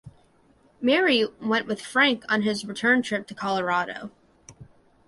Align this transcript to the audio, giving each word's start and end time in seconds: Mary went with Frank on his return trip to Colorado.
Mary 0.81 1.27
went 1.39 1.67
with 1.67 1.79
Frank 1.79 2.25
on 2.27 2.41
his 2.41 2.65
return 2.65 3.03
trip 3.03 3.27
to 3.27 3.35
Colorado. 3.35 4.09